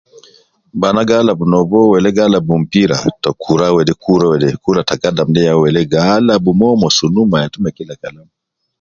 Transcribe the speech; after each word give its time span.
Bana 0.81 1.01
gi 1.07 1.15
alab 1.21 1.39
nobo 1.51 1.79
wele 1.91 2.09
gi 2.15 2.21
alab 2.25 2.47
mpira 2.61 2.95
ta 3.23 3.29
kura 3.41 3.65
wede, 3.75 3.93
kura 4.03 4.25
wede, 4.31 4.47
kura 4.63 4.81
gidam 5.01 5.27
wede 5.29 5.41
ya 5.47 5.53
wele 5.61 5.81
gi 5.91 5.99
alabu 6.15 6.51
mon 6.59 6.77
so 6.81 6.89
sunu 6.97 7.21
ma 7.29 7.37
yatu 7.43 7.59
ma 7.61 7.69
kila 7.77 7.95
namna 8.03 8.23